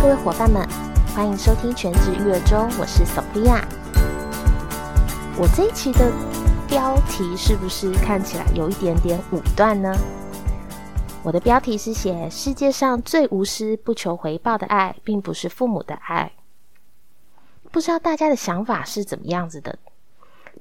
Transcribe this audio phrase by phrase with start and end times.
[0.00, 0.66] 各位伙伴们，
[1.14, 3.62] 欢迎收听全职育儿中，我是 Sophia。
[5.38, 6.10] 我这一期的
[6.66, 9.94] 标题是不是看起来有一点点武断呢？
[11.22, 16.32] 我的标题是写世界上最无私、不求回报的爱，并不是父母的爱。
[17.70, 19.78] 不知道大家的想法是怎么样子的？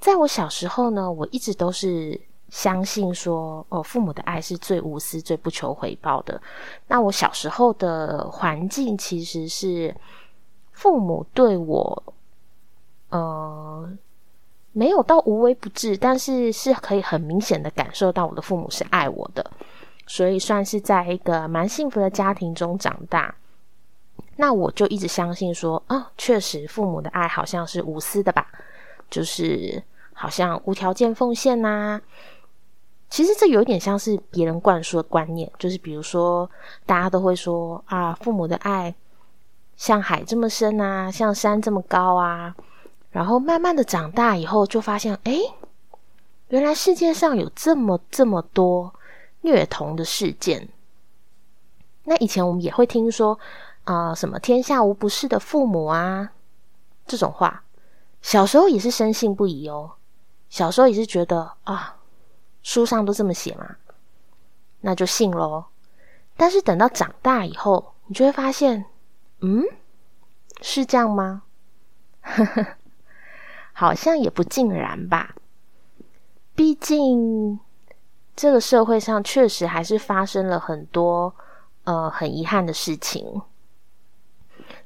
[0.02, 2.20] 在我小时候呢，我一直都是。
[2.50, 6.42] 相信说哦，父母的爱是最无私、最不求回报的。
[6.88, 9.96] 那我小时候的环境其实是
[10.72, 12.04] 父母对我，
[13.10, 13.90] 呃，
[14.72, 19.52] 没有到无微不至，但是是可以很明显的感受到我的父母是爱我的，
[20.08, 23.36] 所以算是在一个蛮幸福的家庭中长大。
[24.38, 28.48] 那我就一直相信说啊，确实父母的爱好像是无私的吧，
[29.10, 29.84] 就是
[30.14, 32.02] 好像无条件奉献呐。
[33.10, 36.48] 其实这有点像是别人灌输的观念，就是比如说，
[36.86, 38.94] 大家都会说啊，父母的爱
[39.76, 42.56] 像海这么深啊，像山这么高啊。
[43.10, 45.40] 然后慢慢的长大以后，就发现，哎，
[46.50, 48.94] 原来世界上有这么这么多
[49.42, 50.70] 虐童的事件。
[52.04, 53.40] 那以前我们也会听说
[53.86, 56.32] 啊，什么天下无不是的父母啊，
[57.08, 57.64] 这种话，
[58.22, 59.94] 小时候也是深信不疑哦。
[60.48, 61.96] 小时候也是觉得啊。
[62.70, 63.78] 书上都这么写嘛，
[64.82, 65.66] 那就信喽。
[66.38, 68.86] 但是等到长大以后，你就会发现，
[69.40, 69.64] 嗯，
[70.62, 71.42] 是这样吗？
[73.74, 75.34] 好像也不尽然吧。
[76.54, 77.60] 毕竟
[78.36, 81.34] 这个社会上确实还是发生了很多
[81.86, 83.42] 呃很遗憾的事情。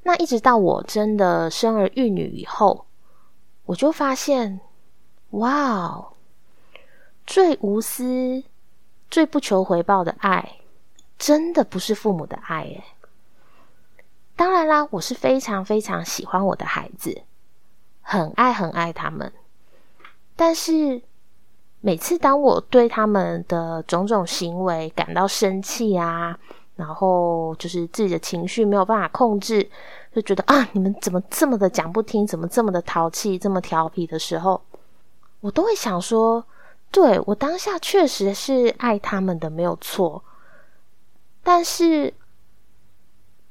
[0.03, 2.85] 那一直到我真的生儿育女以后，
[3.65, 4.61] 我就发现，
[5.31, 6.12] 哇哦！
[7.25, 8.43] 最无私、
[9.09, 10.57] 最不求回报的爱，
[11.17, 12.83] 真的不是父母的爱诶。
[14.35, 17.21] 当然啦，我是非常非常喜欢我的孩子，
[18.01, 19.31] 很爱很爱他们。
[20.35, 21.01] 但是
[21.79, 26.37] 每次当我对他们的种种行为感到生气啊，
[26.75, 29.69] 然后就是自己的情绪没有办法控制，
[30.13, 34.61] 就觉得啊，你们怎么这么的讲不听，怎么这么的淘气，这么调皮的时候，
[35.39, 36.45] 我都会想说。
[36.93, 40.23] 对我当下确实是爱他们的，没有错。
[41.41, 42.13] 但是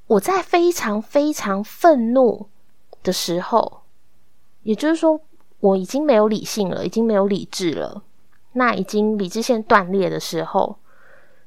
[0.07, 2.49] 我在非常非常愤怒
[3.03, 3.83] 的时候，
[4.63, 5.21] 也就是说，
[5.59, 8.05] 我已经没有理性了，已经没有理智了，
[8.53, 10.79] 那已经理智线断裂的时候，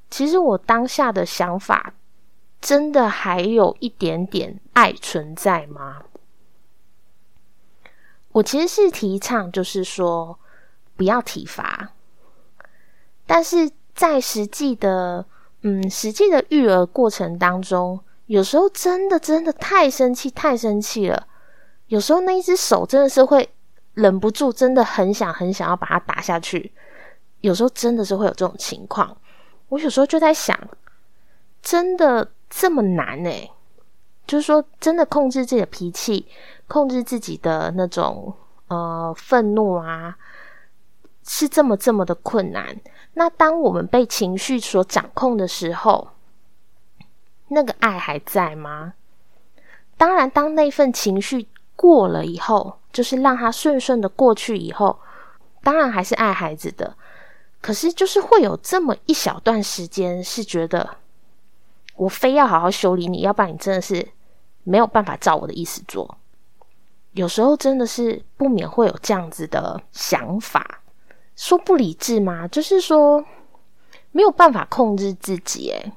[0.10, 1.94] 其实我当下的想法，
[2.60, 6.04] 真的还有一点点爱存在吗？
[8.34, 10.38] 我其实是提倡，就是说。
[10.96, 11.92] 不要体罚，
[13.26, 15.26] 但是在实际的，
[15.62, 21.28] 嗯，实际的育儿过程当中，有时候真的真的太生气，太生气了。
[21.88, 23.50] 有时候那一只手真的是会
[23.94, 26.74] 忍不住，真的很想很想要把它打下去。
[27.42, 29.16] 有时候真的是会有这种情况。
[29.70, 30.58] 我有时候就在想，
[31.62, 33.30] 真的这么难呢？
[34.26, 36.26] 就是说，真的控制自己的脾气，
[36.68, 38.34] 控制自己的那种
[38.68, 40.16] 呃愤怒啊。
[41.28, 42.80] 是这么这么的困难。
[43.14, 46.10] 那当我们被情绪所掌控的时候，
[47.48, 48.94] 那个爱还在吗？
[49.98, 55.00] 当然，当那份情绪过了以后，就是让它顺顺的过去以后，
[55.64, 56.96] 当然还是爱孩子的。
[57.62, 60.98] 可是，就是会有这么一小段时间，是觉得
[61.96, 64.06] 我非要好好修理你，要不然你真的是
[64.64, 66.18] 没有办法照我的意思做。
[67.14, 70.82] 有时候真的是不免会有这样子的想法。
[71.36, 72.48] 说不理智吗？
[72.48, 73.24] 就是说
[74.12, 75.70] 没有办法控制自己。
[75.70, 75.92] 诶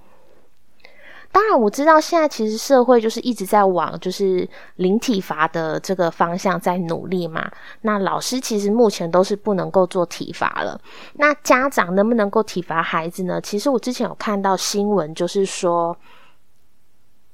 [1.30, 7.48] 当然我知道现在其实社会就是一直在往就是零体罚的这个方向在努力嘛。
[7.82, 10.80] 那老师其实目前都是不能够做体罚了。
[11.14, 13.38] 那家长能不能够体罚孩子呢？
[13.42, 15.94] 其实我之前有看到新闻，就是说，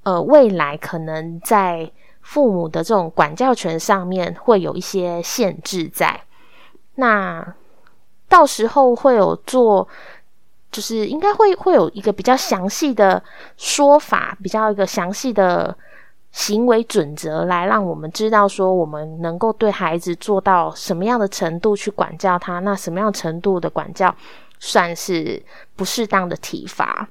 [0.03, 1.91] 呃，未来可能在
[2.21, 6.21] 父母的这种管教权上面会有一些限制在。
[6.97, 7.55] 那
[8.35, 9.87] 到时候会有做，
[10.73, 13.23] 就是应该会会有一个比较详细的
[13.57, 15.73] 说法，比较一个详细的
[16.33, 24.13] 行为准则，来让我们知道说我们能够对孩子做到什么样的程度去管教他，那什么样程度的管教
[24.59, 25.41] 算是
[25.77, 27.09] 不适当的体罚？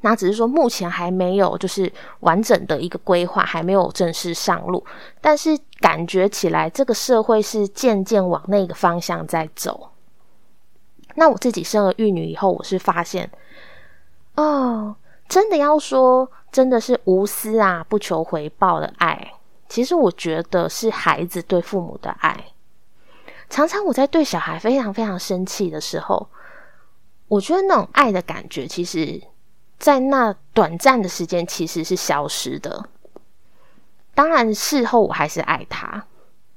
[0.00, 4.84] 那只是说目前还没有就是完整的一个规划，还没有正式上路，
[5.20, 9.90] 但是感觉起来这个社会是渐渐往那个方向在走。
[11.14, 13.30] 那我自己生儿育女以后，我是发现，
[14.36, 14.96] 哦，
[15.28, 19.32] 真的要说真的是无私啊，不求回报的爱。
[19.68, 22.44] 其实我觉得是孩子对父母的爱。
[23.48, 26.28] 常常我在对小孩非常非常生气的时候，
[27.28, 29.22] 我觉得那种爱的感觉，其实，
[29.78, 32.88] 在那短暂的时间其实是消失的。
[34.14, 36.06] 当然事后我还是爱他，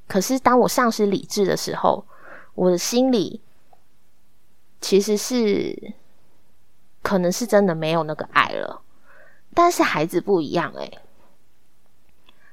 [0.08, 2.06] 可是当我丧失理智的时候，
[2.54, 3.42] 我的心里
[4.86, 5.94] 其实是
[7.02, 8.84] 可能是真的没有那个爱了。
[9.52, 11.00] 但是孩子不一样诶，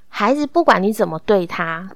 [0.09, 1.91] 孩子不管你怎么对他，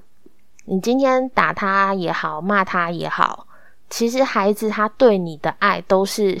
[0.65, 3.47] 你今天打他也好，骂他也好，
[3.89, 6.39] 其实孩子他对你的爱都是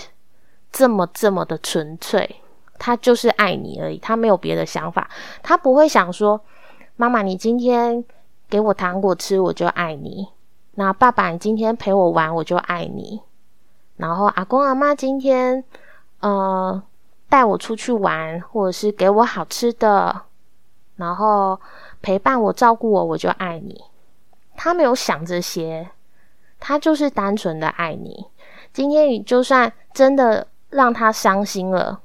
[0.71, 2.35] 这么这么的纯粹，
[2.77, 5.09] 他就是爱你而已，他没有别的想法，
[5.41, 6.39] 他不会想说，
[6.97, 8.05] 妈妈你今天
[8.47, 10.27] 给我糖果吃，我就爱你；
[10.75, 13.21] 那爸爸你今天陪我玩，我就爱你；
[13.97, 15.63] 然后阿公阿妈今天，
[16.21, 16.81] 呃。
[17.29, 20.21] 带我出去玩，或者是给我好吃的，
[20.95, 21.59] 然后
[22.01, 23.83] 陪伴我、照顾我，我就爱你。
[24.55, 25.89] 他没有想这些，
[26.57, 28.27] 他就是单纯的爱你。
[28.71, 31.99] 今天你就算真的让他伤心了，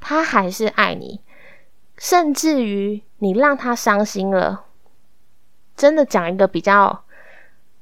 [0.00, 1.20] 他还是爱你。
[1.98, 4.64] 甚至于你让他伤心了，
[5.76, 7.04] 真的讲一个比较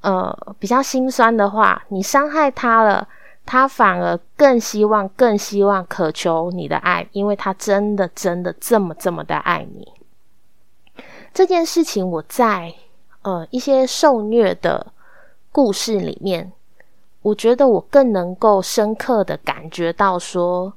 [0.00, 3.06] 呃比较心酸的话，你伤害他了。
[3.50, 9.90] 他反而更希望、更希望渴求你的爱，因为他真的、真的这么、这么的爱你。
[11.32, 12.74] 这件事情，我在
[13.22, 14.92] 呃一些受虐的
[15.50, 16.52] 故事里面，
[17.22, 20.74] 我觉得我更能够深刻的感觉到，说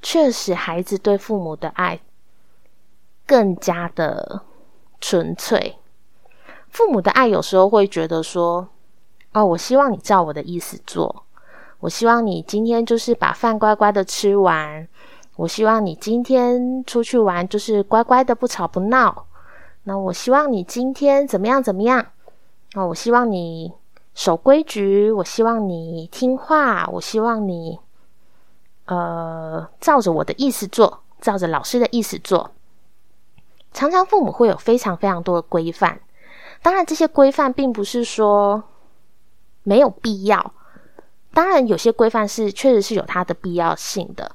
[0.00, 1.98] 确实孩子对父母的爱
[3.26, 4.42] 更加的
[5.00, 5.76] 纯粹。
[6.68, 8.68] 父母的爱有时候会觉得说
[9.34, 11.24] ：“哦，我希望你照我的意思做。”
[11.82, 14.86] 我希望你今天就是把饭乖乖的吃完。
[15.34, 19.26] 我希望你今天出去玩就是乖乖的不吵不闹。
[19.82, 21.98] 那我希望你今天怎么样怎么样？
[22.74, 23.72] 啊，我希望你
[24.14, 25.10] 守规矩。
[25.10, 26.86] 我希望你听话。
[26.86, 27.80] 我希望你
[28.84, 32.52] 呃照着我的意思做，照着老师的意思做。
[33.72, 36.00] 常常父母会有非常非常多的规范。
[36.62, 38.62] 当然，这些规范并不是说
[39.64, 40.52] 没有必要。
[41.34, 44.32] 当然，有些规范是确实是有它的必要性的，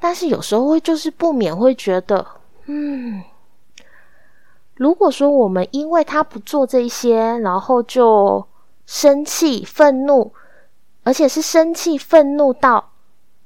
[0.00, 2.26] 但是有时候会就是不免会觉得，
[2.64, 3.22] 嗯，
[4.74, 8.46] 如果说我们因为他不做这些，然后就
[8.86, 10.32] 生气、愤怒，
[11.02, 12.92] 而且是生气、愤怒到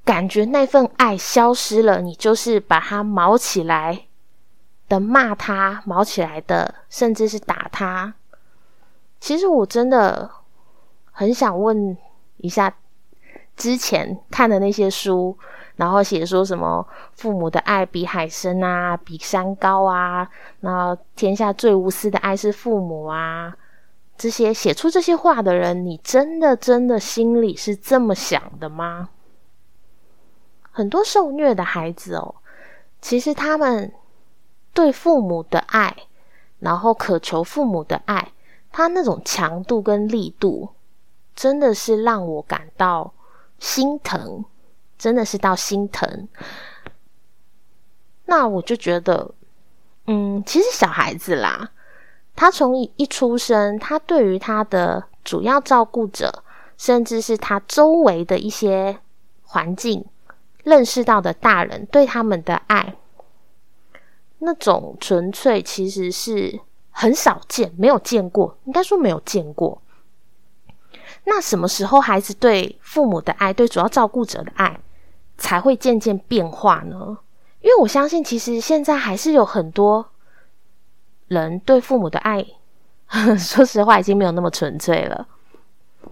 [0.04, 4.06] 感觉那份爱消失了，你就是把他毛起来
[4.88, 8.14] 的骂他，毛起来的，甚至是打他。
[9.18, 10.30] 其实我真的
[11.10, 11.98] 很想问。
[12.38, 12.72] 一下
[13.56, 15.36] 之前看的那些书，
[15.76, 20.28] 然后写说什么父母的爱比海深啊，比山高啊，
[20.60, 23.56] 那天下最无私的爱是父母啊，
[24.16, 29.10] 这些写出这些话的人，你真的真的心里是这么想的吗？
[30.70, 32.36] 很多受虐的孩子哦，
[33.00, 33.92] 其实他们
[34.72, 35.96] 对父母的爱，
[36.60, 38.32] 然后渴求父母的爱，
[38.70, 40.68] 他那种强度跟力度。
[41.38, 43.14] 真的是让我感到
[43.60, 44.44] 心疼，
[44.98, 46.26] 真的是到心疼。
[48.24, 49.30] 那我就觉得，
[50.08, 51.70] 嗯，其实小孩子啦，
[52.34, 56.42] 他从一出生，他对于他的主要照顾者，
[56.76, 58.98] 甚至是他周围的一些
[59.44, 60.04] 环境，
[60.64, 62.96] 认识到的大人对他们的爱，
[64.40, 66.58] 那种纯粹，其实是
[66.90, 69.80] 很少见，没有见过，应该说没有见过。
[71.30, 74.80] 那什么时候孩子对父母的爱，对主要照顾者的爱，
[75.36, 77.18] 才会渐渐变化呢？
[77.60, 80.10] 因为我相信，其实现在还是有很多
[81.26, 82.42] 人对父母的爱，
[83.38, 85.28] 说实话已经没有那么纯粹了。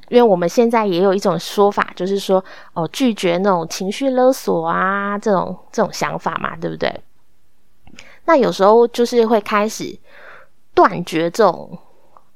[0.08, 2.44] 因为我们现在也有一种说法，就是说，
[2.75, 7.00] 哦，拒绝那种情绪勒索啊，这种这种想法嘛，对不对？
[8.26, 9.99] 那有时候就是会开始
[10.75, 11.78] 断绝这种。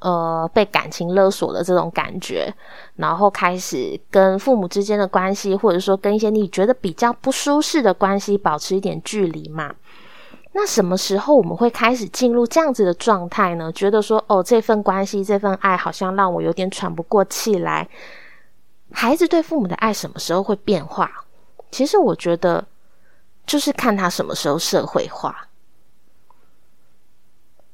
[0.00, 2.52] 呃，被感情勒索的这种感觉，
[2.97, 9.75] 然后开始跟父母之间的关系，或者说跟一些你觉得比较不舒适的关系保持一点距离嘛？
[10.52, 13.71] 那什么时候我们会开始进入这样子的状态呢？
[13.73, 17.88] 觉得说，哦，这份关系、这份爱好像让我有点喘不过气来。
[18.90, 21.09] 孩子对父母的爱什么时候会变化？
[21.71, 22.66] 其实我觉得，
[23.47, 25.47] 就是看他什么时候社会化。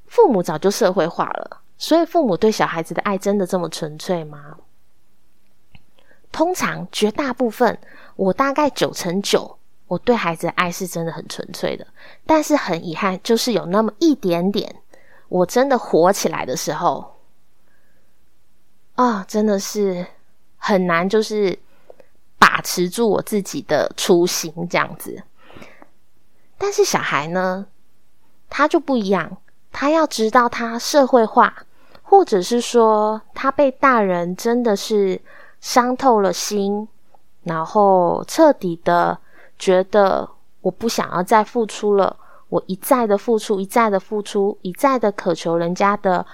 [0.06, 1.60] 父母早就社会化了。
[1.78, 4.56] 所以，父母对小孩子的爱真的这么纯粹吗？
[6.32, 7.78] 通常，绝大部分，
[8.16, 11.86] 我大概九成九我对孩子的爱是真的很纯粹的。
[12.26, 14.82] 但是很遗憾，就是有那么一点点，
[15.28, 17.18] 我真的火起来的时候，
[18.94, 20.06] 啊，真的是
[20.56, 21.58] 很难，就是
[22.38, 25.22] 把持住我自己的初心这样子。
[26.58, 27.66] 但是小孩呢，
[28.48, 29.38] 他就不一样，
[29.78, 31.52] 他要知道他社会化，
[32.02, 35.20] 或者是说他被大人真的是
[35.60, 36.88] 伤透了心，
[37.42, 39.18] 然后彻底的
[39.58, 40.26] 觉得
[40.62, 42.16] 我不想要再付出了，
[42.48, 46.24] 我一再的付出，一再的付出，一再的渴求人家的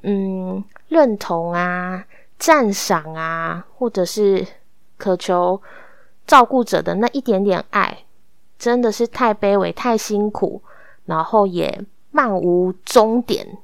[0.00, 2.02] 嗯认同啊、
[2.38, 4.46] 赞赏啊，或者是
[4.96, 5.60] 渴求
[6.26, 7.98] 照顾者的那一点点爱。
[8.58, 10.62] 真的是太卑微、太辛苦，
[11.04, 13.58] 然后也漫无终点，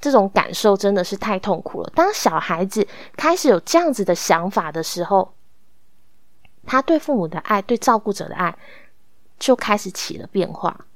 [0.00, 1.92] 这种感受真的是太痛苦了。
[1.94, 5.34] 当小孩子开始有这样子的想法的时候，
[6.66, 8.56] 他对父母的爱、对照顾者的爱
[9.38, 10.86] 就开始起了变化。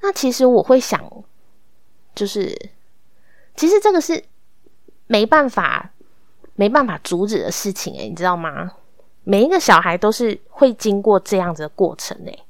[0.00, 1.02] 那其实我会想，
[2.14, 2.70] 就是
[3.56, 4.24] 其实这个是
[5.06, 5.90] 没办法、
[6.54, 8.72] 没办法阻止的事情诶，你知道吗？
[9.24, 12.44] 每一个小孩都是会经过这样子的过程诶。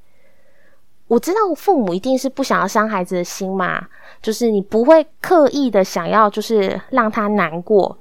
[1.09, 3.89] 我知道父母一定是不想要伤孩子的心嘛，
[4.23, 7.99] 就是你不会刻意的想要就是让他难过。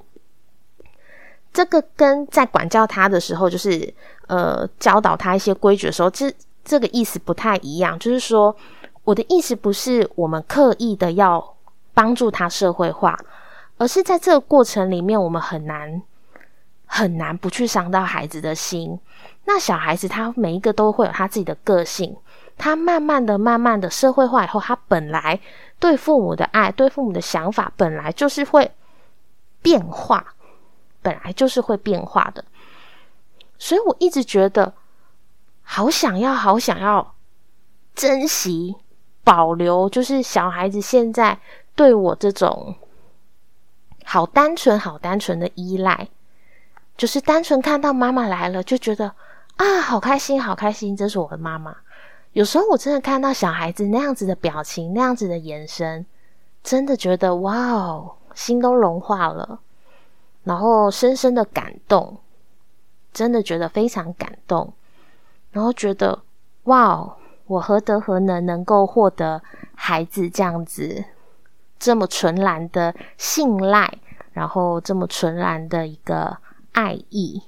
[1.52, 3.92] 这个跟在管教他的时候，就是
[4.26, 6.32] 呃教导他一些规矩的时候，这
[6.64, 7.98] 这个意思不太一样。
[7.98, 8.54] 就是说，
[9.04, 11.54] 我的意思不是我们刻意的要
[11.94, 13.18] 帮助他社会化，
[13.78, 16.02] 而是在这个过程里面，我们很难。
[16.90, 18.98] 很难不去伤到孩子的心。
[19.44, 22.16] 那小孩子他每一个都会有他自己的个性，
[22.58, 25.40] 他慢慢的、慢慢的社会化以后，他本来
[25.78, 28.70] 对父母的爱、对父母的想法本来就是会
[29.62, 30.34] 变化，
[31.00, 32.44] 本来就是会变化的。
[33.58, 34.74] 所以我一直觉得，
[35.62, 37.14] 好想要、好想要
[37.94, 38.76] 珍惜、
[39.24, 41.38] 保留，就是小孩子现在
[41.74, 42.74] 对我这种
[44.04, 46.08] 好单纯、好单纯的依赖。
[46.96, 49.12] 就是单纯看到妈妈来了，就觉得
[49.54, 51.76] 啊，好开心，好开心，这是我的妈妈。
[52.38, 56.06] 有时候我真的看到小孩子那样子的表情，那样子的眼神，
[56.62, 59.58] 真的觉得哇哦，心都融化了，
[60.44, 62.16] 然后深深的感动，
[63.12, 64.72] 真的觉得非常感动，
[65.50, 66.16] 然后觉得
[66.62, 67.16] 哇哦，
[67.48, 69.42] 我何德何能能够获得
[69.74, 71.04] 孩子这样子
[71.76, 73.92] 这么纯然的信赖，
[74.30, 76.38] 然后这么纯然的一个。
[76.70, 77.42] 爱意，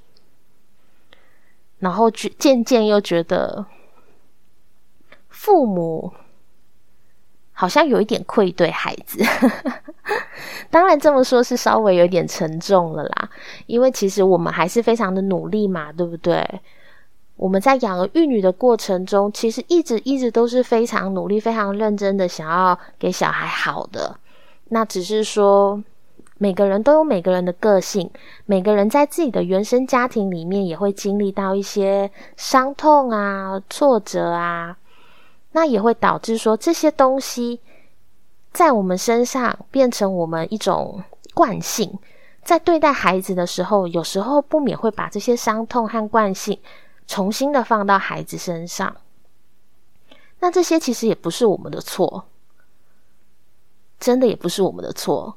[1.78, 3.64] 然后觉渐渐又觉得
[5.42, 6.12] 父母
[7.52, 9.24] 好像有一点愧对孩子。
[10.68, 13.30] 当然这么说，是稍微有点沉重了啦。
[13.66, 16.46] 因为其实我们还是非常的努力嘛，对不对？
[17.36, 24.14] 我们在养儿育女的过程中，其实一直一直都是非常努力、非常认真的，想要给小孩好的。
[24.68, 25.82] 那只是说。
[26.42, 28.10] 每个人都有每个人的个性，
[28.46, 34.74] 每个人在自己的原生家庭里面也会经历到一些伤痛啊、挫折啊，
[35.52, 37.60] 那也会导致说这些东西
[38.52, 41.02] 在我们身上变成我们一种
[41.34, 41.98] 惯性，
[42.44, 46.58] 在对待孩子的时候，有时候不免会把这些伤痛和惯性
[47.06, 48.96] 重新的放到孩子身上。
[50.40, 52.24] 那这些其实也不是我们的错，
[53.98, 55.36] 真的也不是我们的错。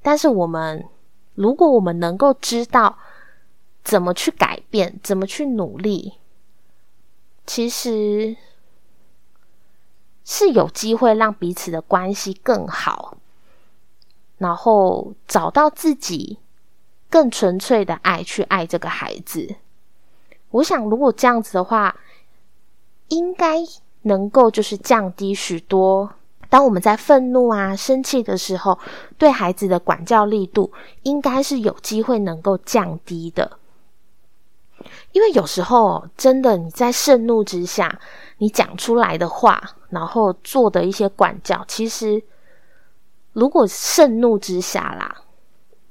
[0.00, 0.84] 但是我们，
[1.34, 2.96] 如果我们能够知道
[3.84, 6.14] 怎么去改变，怎么去努力，
[7.46, 8.36] 其实
[10.30, 13.16] 是有机会让彼此的关系更好，
[14.36, 16.38] 然后找到自己
[17.08, 19.56] 更纯粹的爱去爱这个孩子。
[20.50, 21.96] 我想，如果这样子的话，
[23.08, 23.56] 应该
[24.02, 26.12] 能够就是降低许多。
[26.50, 28.78] 当我们在愤怒啊、生气的时候，
[29.16, 30.70] 对孩子的管教力度
[31.04, 33.58] 应该是有机会能够降低的。
[35.12, 38.00] 因为有时候真的你在盛怒之下，
[38.38, 42.22] 你讲出来的话，然后做的一些管教，其实
[43.32, 45.22] 如果盛怒之下啦，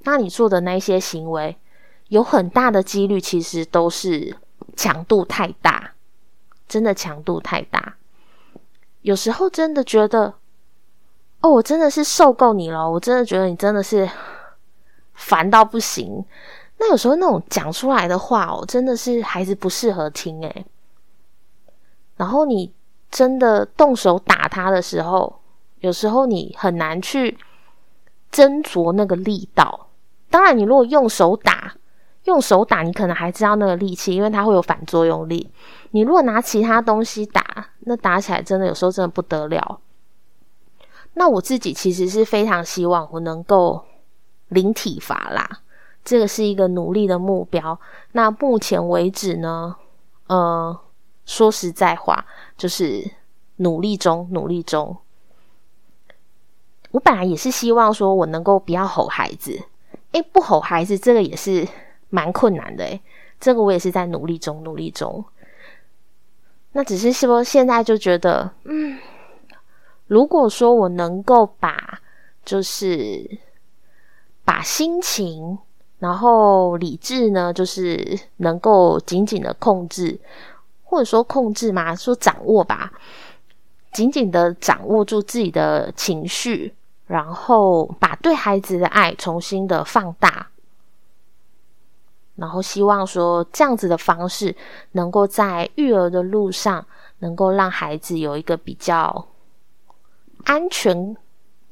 [0.04, 1.58] 那你做的那些行为，
[2.08, 4.36] 有很大的几率其实都是
[4.76, 5.94] 强度太大，
[6.68, 7.96] 真的强度太大。
[9.02, 10.36] 有时候真的觉得。
[11.40, 12.90] 哦，我真的是受够你了！
[12.90, 14.10] 我真的觉得你真的是
[15.14, 16.26] 烦到不行。
[16.80, 20.66] 那有时候那种讲出来的话哦，真的是孩子不适合听诶。
[22.16, 22.74] 然后你
[23.10, 25.40] 真的动手打他的时候，
[25.80, 27.38] 有时候你很难去
[28.32, 29.88] 斟酌那个力道。
[30.30, 31.74] 当然，你如果用手打，
[32.26, 35.50] 用手打，你可能还知道那个力气，因为它会有反作用力。
[35.92, 39.80] 你如果拿其他东西打，那打起来真的有时候真的不得了。
[41.14, 43.84] 那我自己其实是非常希望我能够
[44.50, 45.62] 零体罚啦，
[46.08, 47.78] 这个是一个努力的目标。
[48.14, 49.76] 那目前为止呢，
[50.28, 50.80] 呃，
[51.26, 53.12] 说实在话，就是
[53.58, 54.96] 努力中，努力中。
[56.92, 59.62] 我本来也是希望说我能够不要吼孩子，
[60.14, 61.68] 诶，不吼孩子，这个也是。
[62.10, 63.02] 蛮困难的诶，
[63.38, 65.26] 这个我也是在努力中，努力中。
[66.72, 68.98] 那只是说现在就觉得，嗯，
[70.06, 72.00] 如果说我能够把，
[72.46, 73.40] 就是
[74.46, 75.60] 把心情，
[76.00, 80.20] 然后理智呢，就是能够紧紧的控制，
[80.84, 82.92] 或者说控制嘛，说掌握吧，
[83.92, 86.74] 紧紧的掌握住自己的情绪，
[87.08, 90.48] 然后把对孩子的爱重新的放大。
[92.36, 94.56] 然后希望说这样子的方式，
[94.92, 96.86] 能够在育儿的路上，
[97.18, 99.28] 能够让孩子有一个比较
[100.44, 101.18] 安全、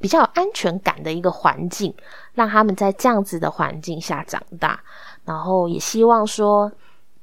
[0.06, 1.92] 比较有安全感的一个环境，
[2.34, 4.78] 让他们在这样子的环境下长大。
[5.24, 6.70] 然后也希望说，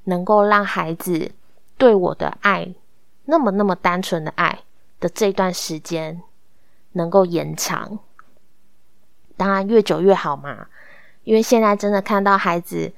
[0.04, 1.32] 能够让孩子
[1.78, 2.76] 对我的爱，
[3.24, 4.60] 那么那么单纯的爱
[5.00, 6.22] 的这段时间，
[6.92, 8.00] 能够延长。
[9.38, 10.68] 当然越久越好嘛，
[11.24, 12.92] 因为现在真的看到孩子。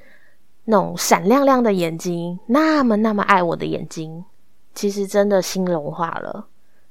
[0.68, 4.26] 那种闪亮亮的眼睛，那么那么爱我的眼睛，
[4.74, 6.48] 其实真的心融化了，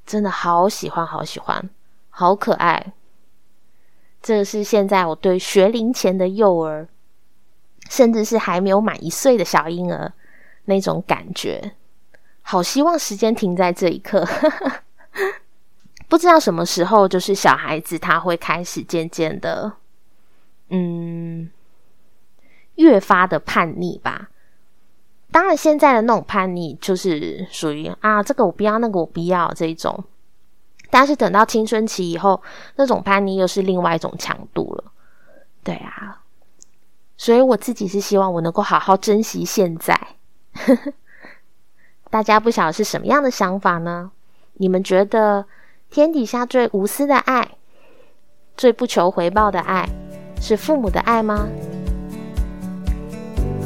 [0.07, 1.69] 真的好喜欢，好喜欢，
[2.17, 2.93] 好可爱。
[4.23, 6.87] 这是现在我对学龄前的幼儿，
[7.91, 10.13] 甚至是还没有满一岁的小婴儿
[10.67, 11.73] 那种感觉。
[12.43, 14.25] 好希望时间停在这一刻，
[16.09, 19.73] 不知道什么时候，就是小孩子他会开始渐渐的，
[20.69, 21.51] 嗯。
[22.77, 24.31] 越发的叛逆吧，
[25.31, 30.05] 当然现在的那种叛逆就是属于啊，这个我不要，那个我不要这一种。
[30.95, 32.41] 但是等到青春期以后，
[32.77, 34.85] 那种叛逆又是另外一种强度了。
[35.65, 36.21] 对啊，
[37.17, 40.01] 所以我自己是希望我能够好好珍惜现在。
[42.11, 44.13] 大家不晓得是什么样的想法呢？
[44.53, 45.47] 你们觉得
[45.91, 47.57] 天底下最无私的爱、
[48.57, 49.89] 最不求回报的爱，
[50.41, 51.49] 是父母的爱吗？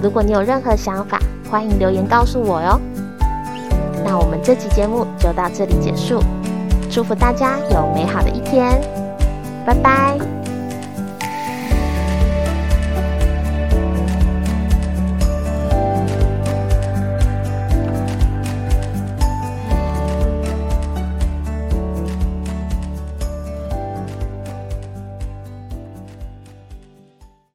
[0.03, 2.81] 如果你有任何想法，欢迎留言告诉我哟。
[4.03, 6.23] 那我们这期节目就到这里结束，
[6.91, 8.81] 祝福大家有美好的一天，
[9.65, 10.38] 拜拜。